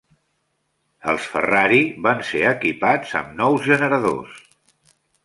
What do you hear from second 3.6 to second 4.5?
generadors.